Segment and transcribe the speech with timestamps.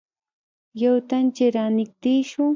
[0.83, 2.45] یو تن چې رانږدې شو.